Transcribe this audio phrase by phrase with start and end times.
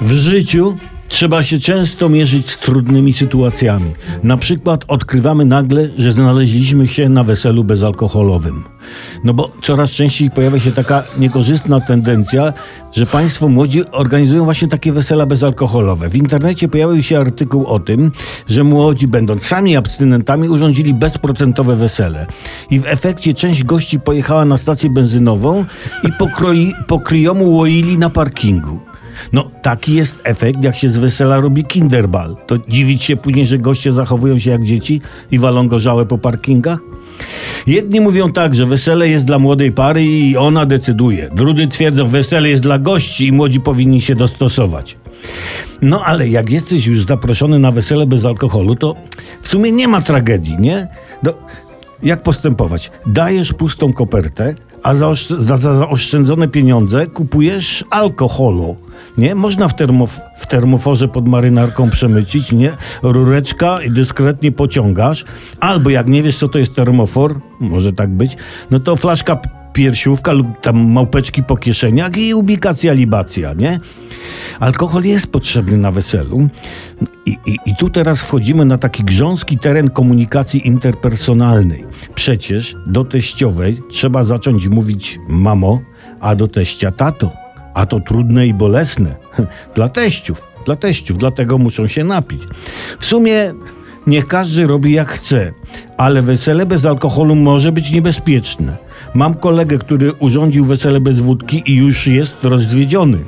[0.00, 0.76] W życiu
[1.08, 3.92] trzeba się często mierzyć z trudnymi sytuacjami.
[4.22, 8.64] Na przykład odkrywamy nagle, że znaleźliśmy się na weselu bezalkoholowym.
[9.24, 12.52] No bo coraz częściej pojawia się taka niekorzystna tendencja,
[12.92, 16.08] że państwo młodzi organizują właśnie takie wesela bezalkoholowe.
[16.08, 18.12] W internecie pojawił się artykuł o tym,
[18.48, 22.26] że młodzi, będąc sami abstynentami, urządzili bezprocentowe wesele.
[22.70, 25.64] I w efekcie część gości pojechała na stację benzynową
[26.04, 28.87] i pokroi, po kryjomu łoili na parkingu.
[29.32, 32.36] No, taki jest efekt, jak się z wesela robi kinderbal.
[32.46, 36.78] To dziwić się później, że goście zachowują się jak dzieci i walą gorzałe po parkingach?
[37.66, 41.30] Jedni mówią tak, że wesele jest dla młodej pary i ona decyduje.
[41.34, 44.96] Drudzy twierdzą, wesele jest dla gości i młodzi powinni się dostosować.
[45.82, 48.94] No ale jak jesteś już zaproszony na wesele bez alkoholu, to
[49.42, 50.88] w sumie nie ma tragedii, nie?
[51.22, 51.32] No,
[52.02, 52.90] jak postępować?
[53.06, 58.76] Dajesz pustą kopertę, a za, za, za pieniądze kupujesz alkoholu.
[59.18, 59.34] Nie?
[59.34, 62.72] Można w, termof- w termoforze pod marynarką przemycić, nie?
[63.02, 65.24] Rureczka i dyskretnie pociągasz.
[65.60, 68.36] Albo jak nie wiesz, co to jest termofor, może tak być,
[68.70, 69.38] no to flaszka
[69.72, 73.80] piersiówka lub tam małpeczki po kieszeniach i ubikacja libacja, nie?
[74.60, 76.48] Alkohol jest potrzebny na weselu
[77.26, 81.84] i, i, i tu teraz wchodzimy na taki grząski teren komunikacji interpersonalnej.
[82.14, 85.80] Przecież do teściowej trzeba zacząć mówić mamo,
[86.20, 87.32] a do teścia tato.
[87.78, 89.14] A to trudne i bolesne.
[89.76, 92.42] Dla teściów, dla teściów, dlatego muszą się napić.
[92.98, 93.54] W sumie
[94.06, 95.52] niech każdy robi jak chce,
[95.96, 98.76] ale wesele bez alkoholu może być niebezpieczne.
[99.14, 103.18] Mam kolegę, który urządził wesele bez wódki i już jest rozwiedziony.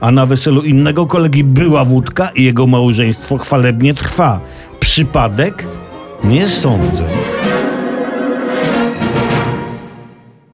[0.00, 4.40] A na weselu innego kolegi była wódka i jego małżeństwo chwalebnie trwa.
[4.80, 5.66] Przypadek?
[6.24, 7.04] Nie sądzę.